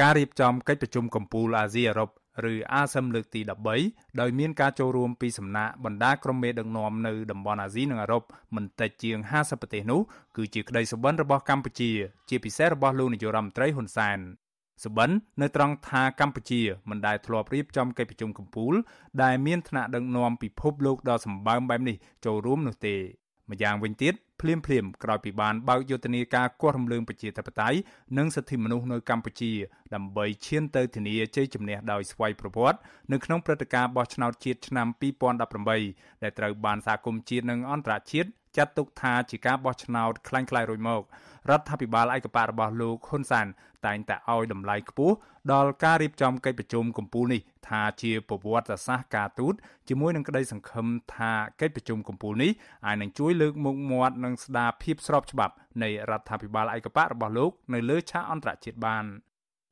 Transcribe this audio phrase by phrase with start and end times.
[0.00, 2.10] ការរៀបចំកិច្ចប្រជុំកំពូលអាស៊ីអឺរ៉ុប
[2.52, 3.40] ឬ ASEM លើកទី
[3.80, 8.22] 13ដោយមានការចូលរួមពីសំណាក់បណ្ដាក្រុមមេដឹកនាំនៅតំបន់អាស៊ីនិងអឺរ៉ុប
[8.56, 10.00] មិនតិចជាង50ប្រទេសនោះ
[10.36, 11.90] គឺជាក្តីសុបិនរបស់កម្ពុជា
[12.28, 14.18] ជាពិសេសរបស់លោកនាយរដ្ឋមន្ត្រីហ៊ុនសែន
[14.84, 15.10] សុបិន
[15.40, 16.60] នៅត្រង់ថាកម្ពុជា
[16.90, 18.74] មិនដែលធ្លាប់រៀបចំកិច្ចប្រជុំកំពូល
[19.22, 22.96] ដែលមានថ្នាក់ដឹកនាំពិភពលោកដ៏សម្បើមបែបនេះចូលរួមនោះទេ
[23.50, 27.78] ម្យ៉ាងវិញទៀត ភ្លាមភ្លាមក្រោយពីបានបើកយុទ្ធនាការគាស់រំលើងប្រជាធិបតេយ្យ
[28.18, 29.52] និងសិទ្ធិមនុស្សនៅកម្ពុជា
[29.94, 32.78] ដើម្បីឈានទៅធានាជ័យជំនះដោយស្វ័យប្រវត្តិ
[33.12, 34.86] នៅក្នុងព្រឹត្តិការណ៍បោះឆ្នោតជាតិឆ្នាំ
[35.50, 41.01] 2018ដែលត្រូវបានសហគមន៍ជាតិនិងអន្តរជាតិ ចាត់ទុកថាជាការបោះឆ្នោតคล้ายៗរួចមក
[41.49, 43.47] រដ្ឋាភិបាលឯកបៈរបស់លោកហ៊ុនសែន
[43.85, 45.15] តែងតែឲ្យតម្លៃខ្ពស់
[45.53, 49.53] ដល់ការរៀបចំកិច្ចប្រជុំកំពូលនេះថាជាប្រវត្តិសាស្ត្រការទូត
[49.89, 52.51] ជាមួយនឹងក្តីសង្ឃឹមថាកិច្ចប្រជុំកំពូលនេះ
[52.85, 59.05] អាចនឹងជួយលើកមុខមាត់និងស្ដារភាពស្របច្បាប់នៃរដ្ឋាភិបាលឯកបៈរបស់លោកនៅលើឆាកអន្តរជាតិបាន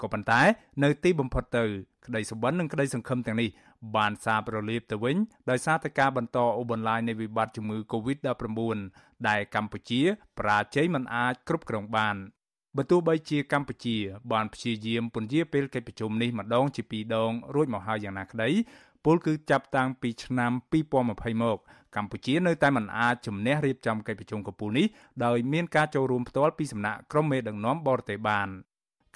[0.02, 0.40] ក៏ប៉ុន្តែ
[0.82, 1.64] នៅទីបំផុតទៅ
[2.06, 3.48] ក្តីសុបិននិងក្តីសង្ឃឹមទាំងនេះ
[3.96, 5.16] បានសាបរលាបទៅវិញ
[5.50, 8.78] ដោយសារតែការបន្តអូសបន្លាយនៃវិបត្តិជំងឺ Covid-19
[9.28, 10.00] ដែលកម្ពុជា
[10.38, 12.16] ប្រាជ័យមិនអាចគ្រប់គ្រងបាន
[12.76, 13.96] បើទោះបីជាកម្ពុជា
[14.32, 18.50] បានព្យាយាមពន្យាពេលកិច្ចប្រជុំនេះម្ដងជាពីរដងរួចមកហើយយ៉ាងណាក្តី
[19.04, 21.58] ពលគឺចាប់តាំងពីឆ្នាំ2020មក
[21.96, 24.86] កម្ពុជានៅតែមិនអាចជំនះរៀបចំកិច្ចប្រជុំកំពូលនេះ
[25.24, 28.48] ដោយមានការចូលរួមផ្ទាល់ពីសំណាក់ក្រុមមេដឹកនាំបរទេសបាន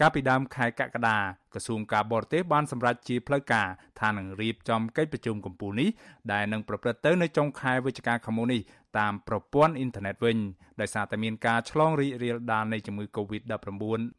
[0.03, 1.19] កាលពីដើមខែកក្កដា
[1.53, 3.69] ក្រសួងការបរទេសបានសម្រេចជាផ្លូវការ
[4.01, 5.89] ថានឹងរៀបចំកិច្ចប្រជុំកំពូលនេះ
[6.33, 8.61] ដែលនឹងប្រព្រឹត្តទៅនៅចុងខែវិច្ឆិកាខាងមុខនេះ
[8.99, 10.39] តាមប្រព័ន្ធអ៊ីនធឺណិតវិញ
[10.81, 13.69] ដោយសារតែមានការឆ្លងរីករាលដាលនៃជំងឺ Covid-19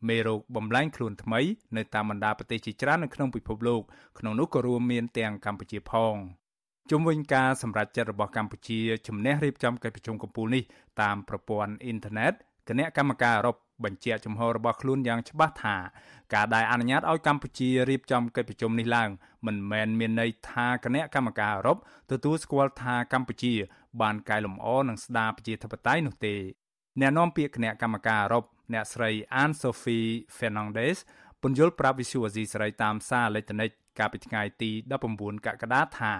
[0.09, 1.41] មេរោគបំលែងខ្លួនថ្មី
[1.77, 3.81] នៅតាមបណ្ដាប្រទេសជាច្រើននៅក្នុងពិភពលោក
[4.19, 6.15] ក្នុងនោះក៏រួមមានទាំងកម្ពុជាផង
[6.91, 10.63] ជុំវិញការសម្រេចចិត្តរបស់កម្ពុជាជំនះរៀបចំកិច្ចប្រជុំកំពូលនេះ
[11.01, 12.33] តាមប្រព័ន្ធអ៊ីនធឺណិត
[12.69, 15.77] គណៈកម្មការអឺរ៉ុប បញ្ជាក់ចំហរបស់ខ្លួនយ៉ាងច្បាស់ថា
[16.33, 19.09] ការដែលអនុញ្ញាតឲ្យកម្ពុជារៀបចំកិច្ចប្រជុំនេះឡើង
[19.45, 21.77] មិនមែនមានន័យថាគណៈកម្មការអឺរ៉ុប
[22.11, 23.53] ទទួលស្គាល់ថាកម្ពុជា
[24.01, 26.35] បានកែលម្អនិងស្ដារប្រជាធិបតេយ្យនោះទេ
[26.99, 28.43] អ្នកនាំពាក្យគណៈកម្មការអឺរ៉ុប
[28.73, 29.09] អ្នកស្រី
[29.41, 30.97] Anne Sophie Fernandez
[31.41, 34.71] ពន្យល់ប្រាប់វិសុវអាស៊ីសេរីតាមសារអេឡិចត្រូនិក កាលពីថ្ងៃទី
[35.07, 36.13] 19កក្កដាថា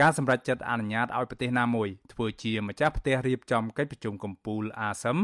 [0.00, 5.18] ការសម្រេចចិត្តអនុញ្ញាតឲ្យប្រទេសណាមួយធ្វើជាម្ចាស់ផ្ទះរៀបចំកិច្ចប្រជុំកំពូលអាស៊ឹម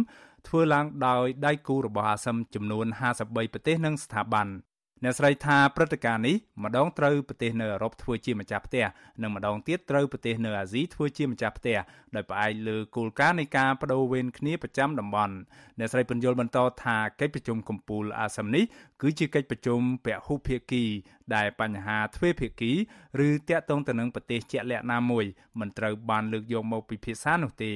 [0.48, 2.86] ធ្វើឡើងដោយដៃគូរបស់អាស៊ឹមចំនួន
[3.20, 4.46] 53ប្រទេសនិងស្ថាប័ន
[5.04, 8.84] អ្នកស្រីថាព្រឹត្តិការណ៍នេះម្ដងត្រូវប្រទេសនៅអឺរ៉ុបធ្វើជាម្ចាស់ផ្ទះ
[9.22, 11.78] និងម្ដងទៀតត្រូវប្រទេសនៅអាស៊ីធ្វើជាម្ចាស់ផ្ទះ
[12.14, 15.34] ដោយផ្អែកលើគោលការណ៍នៃការបដូរវេនគ្នាប្រចាំតំបន់
[15.78, 18.64] អ្នកស្រីពន្យល់បន្តថាកិច្ចប្រជុំកំពូលអាស៊ាននេះ
[19.02, 20.84] គឺជាកិច្ចប្រជុំពហុភាគី
[21.34, 22.72] ដែលបញ្ហាទ្វេភាគី
[23.26, 25.24] ឬតាក់ទងទៅនឹងប្រទេសជាក់លាក់ណាមួយ
[25.60, 27.72] មិនត្រូវបានលើកយកមកពិភាក្សានោះទេ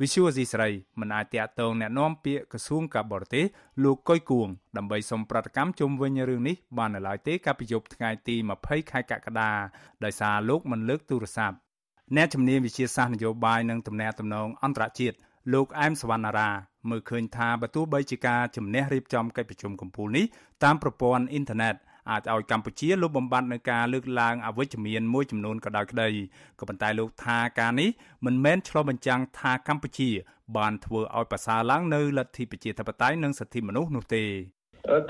[0.00, 0.68] វិសុវអស៊ីស្រី
[1.00, 3.44] មិនអាចតាក់ទងแนะនាំពាក្យក្រសួងការបរទេស
[3.84, 9.50] លោកកុយគួងដើម្បីសុំប្រតិកម្មជុំវិញរឿងនេះបាននៅឡើយទេកាលពីយប់ថ្ងៃទី20ខែកក្កដា
[10.04, 11.56] ដោយសារលោកមិនលើកទូរស័ព្ទ
[12.16, 15.16] អ្នកជំនាញវិជាសាស្ត្រនយោបាយនិងទំនាក់ទំនងអន្តរជាតិ
[15.52, 16.50] លោកអែមសវណ្ណារា
[16.90, 20.24] មើលឃើញថាបើទោះបីជាការជំនះរៀបចំកិច្ចប្រជុំកំពូលនេះ
[20.64, 21.74] តាមប្រព័ន្ធអ៊ីនធឺណិត
[22.09, 26.09] អាចឲ្យកម្ពុជាលុបបំបាត់នឹងការលើកឡើងអវិជ្ជមានមួយចំនួនក៏ដោយក្តី
[26.59, 27.89] ក៏ប៉ុន្តែលោកថាការនេះ
[28.25, 30.09] មិនមែនឆ្លុះបញ្ចាំងថាកម្ពុជា
[30.57, 34.23] បានធ្វើឲ្យប្រសើរឡើងនៅលទ្ធិប្រជាធិបតេយ្យនិងសិទ្ធិមនុស្សនោះទេ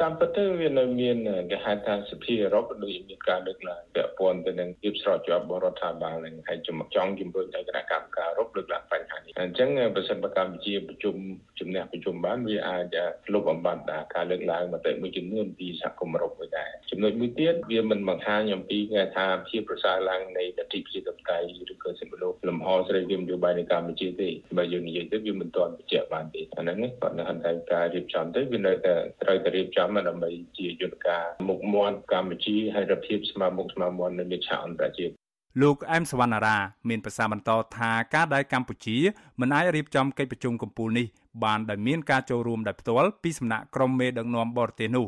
[0.01, 1.17] តាមពិតទៅវានៅមាន
[1.51, 6.69] គេហៅថាសភាអឺរ៉ុបដូចមានការលើកឡើងពាក់ព័ន្ធទៅនឹងភាពស្រោចជាប់បរដ្ឋាភិបាលនឹងហើយច
[7.05, 11.15] ង់ជំរុញឲ្យគណៈកម្មការអឺរ៉ុបលើកឡើងបញ្ហានេះអញ្ចឹងប្រសិនបើកម្ពុជាប្រជុំ
[11.59, 12.97] ជំនះប្រជុំបានវាអាច
[13.33, 13.81] លុបបំបាត់
[14.15, 35.13] ការលើកឡើងមតិមួយចំនួនពីសហគមន៍អឺរ៉ុបមួយដែរចំណុចមួយទៀតវាមិនបង្ហាញអំពីគេថាភាពប្រសើរឡើងនៃលទ្ធិប្រជាធិបតេយ្យឬក៏សិទ្ធិមនុស្សលំហសេរីភាពនយោបាយនៅកម្ពុជាទេបើយើងនិយាយទៅវាមិនទាន់បញ្ជាក់បានទេអាហ្នឹងគាត់នៅហន្តការរៀបចំទៅវានៅតែត្រូវតែរៀបចំដើម្បីជាយន្តការមុខមាត់កម្ពុជាហើយរបៀបស្មើមុខស្មើមាត់នៅលើឆាកអន្តរជាតិ
[35.61, 36.57] លោកអែមសវណ្ណារា
[36.89, 38.97] មានប្រសាសន៍បន្តថាការដែលកម្ពុជា
[39.39, 41.07] មិនអាចរៀបចំកិច្ចប្រជុំកំពូលនេះ
[41.43, 45.05] បានដោយមានការចូលរួមដោយផ្ទាល់ពីសំណាក់ក្រុមមេដឹកនាំបរទេសនោះ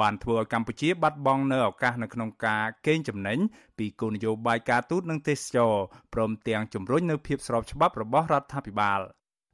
[0.00, 3.38] បានធ្វើឲ្យកម្ពុជាបាត់បង់នៅឱកាសនៅក្នុងការកេងចំណេញ
[3.78, 5.74] ពីគោលនយោបាយការទូតនិងទេសចរ
[6.14, 9.00] ព្រមទាំងជំរុញនៅភាពស្របច្បាប់របស់រដ្ឋាភិបាល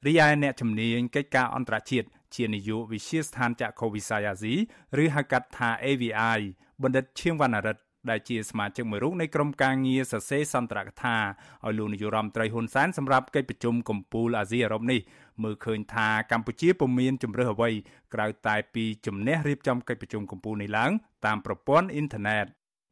[0.06, 4.54] រីឯអ្នកជំនាញកិច្ចការអន្តរជាតិ ជានាយកវិទ្យាស្ថានចក្ខុវិស័យអាស៊ី
[5.02, 6.40] ឬហៅកាត់ថា AVI
[6.82, 11.16] បណ្ឌិតឈៀងវណ្ណរិទ្ធដែលជាសមាជិកមួយរូបនៃក្រុមការងារសរសេរសន្ទរកថា
[11.64, 15.00] ឲ្យលោកនាយរដ្ឋមន្ត្រីហ៊ុនសែនសម្រាប់កិច្ចប្រជុំកំពូលអាស៊ីអឺរ៉ុបនេះ
[15.42, 17.70] មើលឃើញថាកម្ពុជាពុំមានជំរើសអ្វី
[18.14, 20.90] ក្រៅតែពីជំនះរៀបចំកិច្ចប្រជុំកំពូលនេះឡើង
[21.26, 22.46] តាមប្រព័ន្ធអ៊ីនធឺណិត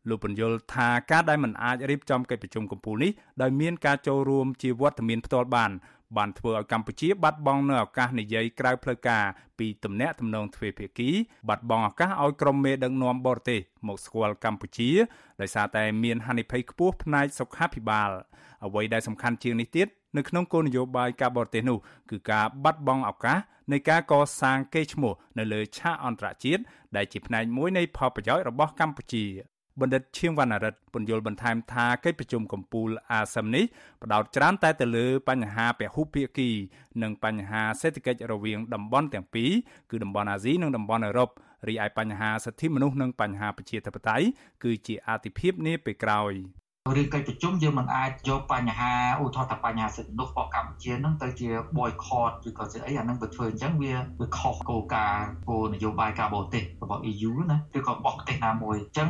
[0.09, 3.11] លោកបញ្យលថាការដែលមិនអាចរៀបចំកិច្ចប្រជុំកំពូលនេះ
[3.43, 5.71] ដោយមានការចូលរួមជាវត្តមានផ្ទាល់បាន
[6.16, 9.25] បានធ្វើឲ្យកម្ពុជាបាត់បង់នូវឱកាសនិយាយក្រៅផ្លូវការ
[9.58, 11.11] ពីទំនាក់ទំនងទ្វេភាគី
[11.49, 14.90] បាត់បង់ឱកាសឲ្យក្រុមមេដឹកនាំបរទេសមកស្គាល់កម្ពុជា
[15.40, 18.11] ដោយសារតែមានហានិភ័យខ្ពស់ផ្នែកសុខាភិបាល
[18.66, 21.78] អ្វីដែលសំខាន់ជាងនេះទៀតនៅក្នុងគោលនយោបាយការបរទេសនោះ
[22.11, 23.38] គឺការបាត់បង់ឱកាស
[23.72, 26.62] នៃការកសាងកេរ្តិ៍ឈ្មោះនៅលើឆាកអន្តរជាតិ
[26.96, 29.25] ដែលជាផ្នែកមួយនៃផលប្រយោជន៍របស់កម្ពុជា
[29.81, 33.65] បណ្ឌិតឈៀងវណ្ណរិទ្ធពន្យល់បន្ថែមថាកិច្ចប្រជុំកំពូលអាស៊ាននេះ
[34.03, 36.50] ផ្ដោតច្រើនតែទៅលើបញ្ហាពហុភាគី
[37.03, 39.50] និងបញ្ហាសេដ្ឋកិច្ចរវាងតំបន់ទាំងពីរ
[39.91, 41.31] គឺតំបន់អាស៊ីនិងតំបន់អឺរ៉ុប
[41.69, 44.26] រីឯបញ្ហាសិទ្ធិមនុស្សនិងបញ្ហាប្រជាធិបតេយ្យ
[44.65, 46.32] គឺជាអាទិភាពនាពេលក្រោយ
[46.87, 48.93] រឿងកិច្ចប្រជុំយើងមិនអាចយកបញ្ហា
[49.23, 59.09] ឧទាហរណ៍ថាបញ្ហាសិទ្ធិមនុស្សរបស់កម្ពុជានឹងទៅជា boycott ឬក៏ជាអីអានឹងវាធ្វើអញ្ចឹងវាវាខុសគោលការណ៍គោលនយោបាយការបរទេសរបស់ EU ណាឬក៏របស់ប្រទេសណាមួយអញ្ចឹង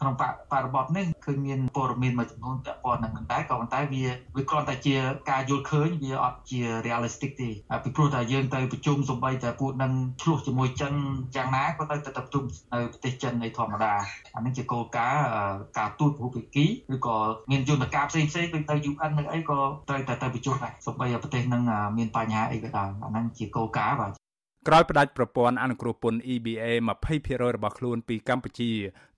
[0.00, 0.14] ក្នុង
[0.52, 4.04] បរិបទនេះគឺមានព័ត៌មានមួយចំនួនពាក់ព័ន្ធនឹងហ្នឹងដែរក៏ប៉ុន្តែវា
[4.36, 4.94] វាគ្រាន់តែជា
[5.30, 7.48] ការយល់ឃើញវាអត់ជា realistic ទេ
[7.84, 9.92] ពីព្រោះតែយើងទៅប្រជុំសំបីតែពួកនឹង
[10.22, 10.92] ឆ្លោះជាមួយចិន
[11.36, 13.92] យ៉ាងណាក៏ទៅទៅប្រជុំនៅប្រទេសចិននៃធម្មតា
[14.36, 15.24] អានេះជាគោលការណ៍
[15.78, 17.16] ការទូតភូមិភាគីឬក៏
[17.50, 19.58] មានយន្តការផ្សេងផ្សេងដូចទៅ UN នឹងអីក៏
[19.88, 21.62] ត្រូវតែទៅប្រជុំដែរសូម្បីប្រទេសនឹង
[21.96, 24.12] មានបញ្ហាអីក៏ដោយអាហ្នឹងជាគោលការណ៍បាទ
[24.68, 26.64] ក្រោយផ្ដាច់ប្រព័ន្ធអនុគ្រោះពន្ធ EBA
[27.10, 28.70] 20%របស់ខ្លួនពីកម្ពុជា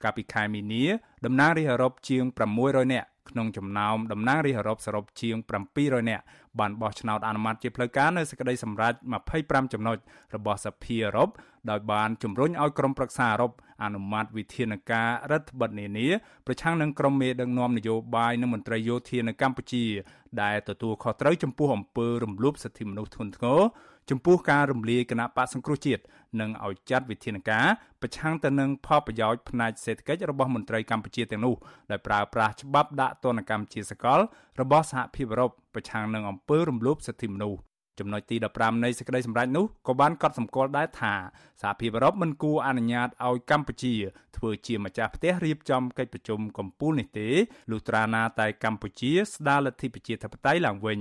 [0.03, 0.85] កាលពីខែមីនា
[1.25, 2.25] តំណាងរាស្ត្រអឺរ៉ុបជាង
[2.59, 5.37] 600នាក់ក្នុងចំណោមតំណាងរាស្ត្រអឺរ៉ុបសរុបជាង
[5.75, 6.23] 700នាក់
[6.59, 8.95] បានបោះឆ្នោតអនុម័តជាផ្លូវការនៅសេចក្តីសម្រេច
[9.33, 9.97] 25ចំណុច
[10.35, 11.29] របស់សភាអឺរ៉ុប
[11.71, 13.53] ដោយបានជំរុញឲ្យក្រុមប្រឹក្សាអឺរ៉ុប
[13.85, 16.07] អនុម័តវិធានការរដ្ឋបတ်នានា
[16.47, 19.85] ប្រឆាំងនឹងក្រុមមេដឹកនាំនយោបាយនិងមន្ត្រីយោធានៅកម្ពុជា
[20.43, 23.61] ដែលទទួលខុសត្រូវចំពោះអំពើរំលោភសិទ្ធិមនុស្សធ្ងន់ធ្ងរ
[24.11, 26.03] ចំពោះការរំលាយគណៈបកសង្គ្រោះជាតិ
[26.41, 27.67] និងឲ្យចាត់វិធានការ
[28.03, 31.55] ប្រឆាំងទៅនឹងផលប្រយោជន៍ផ្នែកសេដ្ឋកិច្ចរបស់មន្ត្រីកម្ពុជាទាំងនោះ
[31.91, 34.21] ដែលប្រើប្រាស់ច្បាប់ដាក់ទណ្ឌកម្មជាសកល
[34.61, 37.61] របស់សហភាពអឺរ៉ុបប្រឆាំងនឹងអំពើរំលោភសិទ្ធិមនុស្ស
[37.99, 41.15] ចំណុចទី15នៃសេចក្តីសម្រេចនោះក៏បានកត់សម្គាល់ដែរថា
[41.63, 43.95] សហភាពអឺរ៉ុបមិនគួរអនុញ្ញាតឲ្យកម្ពុជា
[44.37, 47.29] ធ្វើជាម្ចាស់ផ្ទះរៀបចំកិច្ចប្រជុំកំពូលនេះទេ
[47.71, 51.01] លុះត្រាណាតែកម្ពុជាស្ដារលទ្ធិប្រជាធិបតេយ្យឡើងវិញ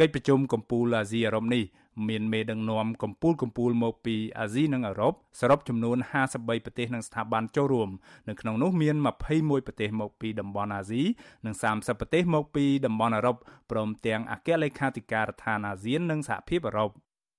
[0.00, 1.64] កិច្ចប្រជុំកំពូលអាស៊ីអឺរ៉ុបនេះ
[2.08, 5.96] មានមេដឹកនាំកម្ពុជាកម្ពុជាមកពីអាស៊ីនិងអឺរ៉ុបសរុបចំនួន
[6.30, 7.90] 53ប្រទេសនិងស្ថាប័នចូលរួម
[8.28, 8.96] នៅក្នុងនោះមាន
[9.32, 11.02] 21ប្រទេសមកពីតំបន់អាស៊ី
[11.46, 13.36] និង30ប្រទេសមកពីតំបន់អឺរ៉ុប
[13.70, 16.90] ព្រមទាំងអគ្គលេខាធិការដ្ឋានអាស៊ាននិងសហភាពអឺរ៉ុប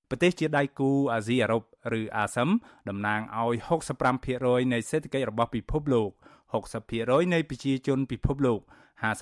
[0.10, 1.64] ប្រទេសជាដៃគូអាស៊ីអឺរ៉ុប
[2.00, 2.50] ឬអាស៊ឹម
[2.90, 3.56] តំណាងឲ្យ
[4.14, 6.10] 65%នៃសេដ្ឋកិច្ចរបស់ពិភពលោក
[6.72, 8.60] 60%នៃប្រជាជនពិភពលោក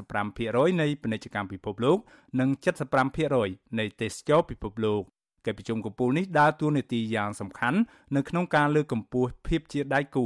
[0.09, 1.97] 55%នៃពាណិជ្ជកម្មពិភពលោក
[2.39, 2.49] និង
[3.13, 5.03] 75%នៃទេសចរពិភពលោក
[5.45, 7.79] កិច្ចប្រជុំកំពូលនេះដើរតួនាទីយ៉ាងសំខាន់
[8.15, 10.25] នៅក្នុងការលើកកម្ពស់ភាពជាដៃគូ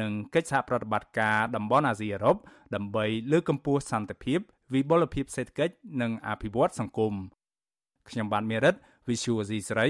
[0.00, 2.36] និងកិច្ចសហប្រតិបត្តិការតំបន់អាស៊ីអឺរ៉ុប
[2.74, 4.38] ដើម្បីលើកកម្ពស់សន្តិភាព
[4.74, 7.14] វិបុលភាពសេដ្ឋកិច្ចនិងអភិវឌ្ឍសង្គម
[8.08, 8.74] ខ្ញុំបានមេរិត
[9.08, 9.86] Visual Asia ស្រី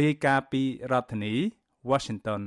[0.00, 1.34] រាយការណ៍ពីរដ្ឋធានី
[1.90, 2.40] Washington